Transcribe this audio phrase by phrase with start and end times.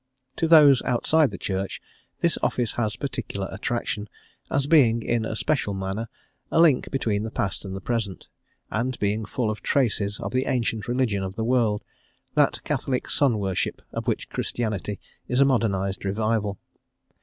[0.37, 1.79] To those outside the Church
[2.21, 4.09] this office has particular attraction,
[4.49, 6.09] as being, in a special manner,
[6.51, 8.27] a link between the past and the present,
[8.71, 11.83] and being full of traces of the ancient religion of the world,
[12.33, 16.57] that catholic sun worship of which Christianity is a modernised revival.